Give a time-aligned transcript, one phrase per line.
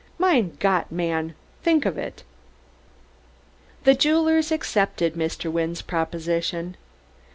[0.17, 1.35] Mein Gott, man!
[1.61, 2.23] Think of id!"
[3.83, 5.51] The jewelers accepted Mr.
[5.51, 6.75] Wynne's proposition.